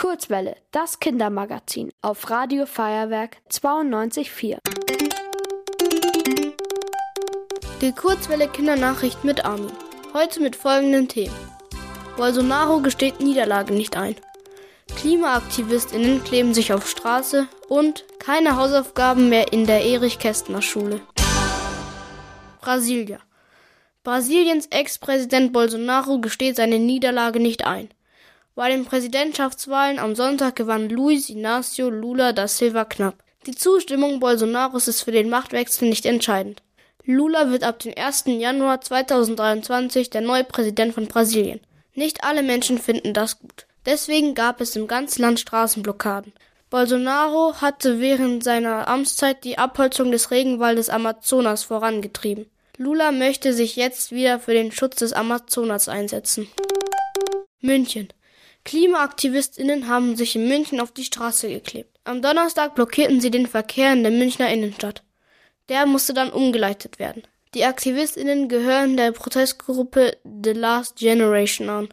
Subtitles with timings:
[0.00, 4.56] Kurzwelle, das Kindermagazin auf Radio Feuerwerk 92.4.
[7.82, 9.70] Die Kurzwelle Kindernachricht mit Armin.
[10.14, 11.36] Heute mit folgenden Themen.
[12.16, 14.16] Bolsonaro gesteht Niederlage nicht ein.
[14.96, 21.02] KlimaaktivistInnen kleben sich auf Straße und keine Hausaufgaben mehr in der Erich-Kästner-Schule.
[22.62, 23.18] Brasilia.
[24.02, 27.90] Brasiliens Ex-Präsident Bolsonaro gesteht seine Niederlage nicht ein.
[28.54, 33.22] Bei den Präsidentschaftswahlen am Sonntag gewann Luiz Inácio Lula da Silva knapp.
[33.46, 36.62] Die Zustimmung Bolsonaros ist für den Machtwechsel nicht entscheidend.
[37.04, 38.24] Lula wird ab dem 1.
[38.26, 41.60] Januar 2023 der neue Präsident von Brasilien.
[41.94, 43.66] Nicht alle Menschen finden das gut.
[43.86, 46.32] Deswegen gab es im ganzen Land Straßenblockaden.
[46.68, 52.50] Bolsonaro hatte während seiner Amtszeit die Abholzung des Regenwaldes Amazonas vorangetrieben.
[52.76, 56.48] Lula möchte sich jetzt wieder für den Schutz des Amazonas einsetzen.
[57.60, 58.08] München.
[58.64, 61.98] KlimaaktivistInnen haben sich in München auf die Straße geklebt.
[62.04, 65.02] Am Donnerstag blockierten sie den Verkehr in der Münchner Innenstadt.
[65.68, 67.22] Der musste dann umgeleitet werden.
[67.54, 71.88] Die AktivistInnen gehören der Protestgruppe The Last Generation an.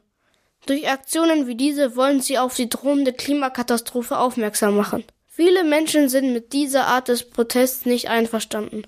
[0.66, 5.04] Durch Aktionen wie diese wollen sie auf die drohende Klimakatastrophe aufmerksam machen.
[5.28, 8.84] Viele Menschen sind mit dieser Art des Protests nicht einverstanden.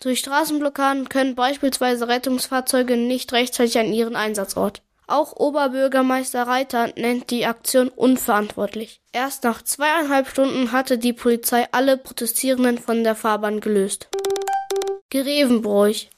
[0.00, 4.82] Durch Straßenblockaden können beispielsweise Rettungsfahrzeuge nicht rechtzeitig an ihren Einsatzort.
[5.12, 9.02] Auch Oberbürgermeister Reiter nennt die Aktion unverantwortlich.
[9.12, 14.08] Erst nach zweieinhalb Stunden hatte die Polizei alle Protestierenden von der Fahrbahn gelöst.
[15.10, 16.08] Grevenbroich.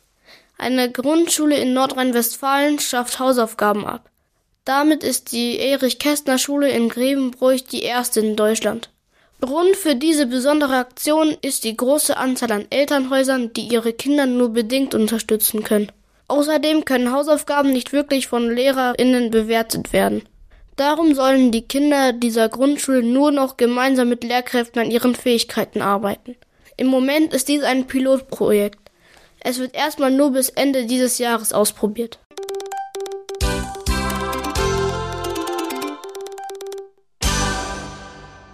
[0.59, 4.09] Eine Grundschule in Nordrhein-Westfalen schafft Hausaufgaben ab.
[4.65, 8.91] Damit ist die Erich-Kästner-Schule in Grevenbroich die erste in Deutschland.
[9.41, 14.50] Grund für diese besondere Aktion ist die große Anzahl an Elternhäusern, die ihre Kinder nur
[14.50, 15.91] bedingt unterstützen können.
[16.28, 20.22] Außerdem können Hausaufgaben nicht wirklich von LehrerInnen bewertet werden.
[20.77, 26.36] Darum sollen die Kinder dieser Grundschule nur noch gemeinsam mit Lehrkräften an ihren Fähigkeiten arbeiten.
[26.77, 28.91] Im Moment ist dies ein Pilotprojekt.
[29.41, 32.19] Es wird erstmal nur bis Ende dieses Jahres ausprobiert.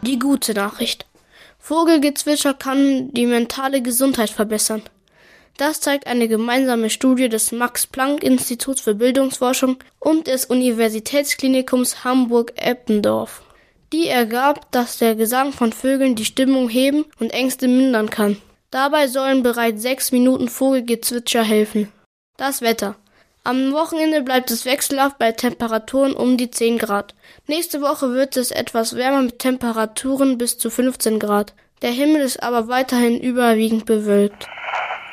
[0.03, 1.07] Die gute Nachricht.
[1.59, 4.83] Vogelgezwitscher kann die mentale Gesundheit verbessern.
[5.61, 13.43] Das zeigt eine gemeinsame Studie des Max-Planck-Instituts für Bildungsforschung und des Universitätsklinikums Hamburg-Eppendorf.
[13.93, 18.39] Die ergab, dass der Gesang von Vögeln die Stimmung heben und Ängste mindern kann.
[18.71, 21.93] Dabei sollen bereits sechs Minuten Vogelgezwitscher helfen.
[22.39, 22.97] Das Wetter.
[23.45, 27.15] Am Wochenende bleibt es wechselhaft bei Temperaturen um die 10 Grad.
[27.47, 31.53] Nächste Woche wird es etwas wärmer mit Temperaturen bis zu 15 Grad.
[31.83, 34.49] Der Himmel ist aber weiterhin überwiegend bewölkt.